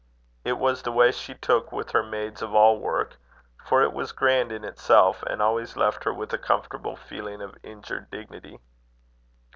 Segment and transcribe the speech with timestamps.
[0.43, 3.17] It was the way she took with her maids of all work;
[3.63, 7.55] for it was grand in itself, and always left her with a comfortable feeling of
[7.61, 8.57] injured dignity.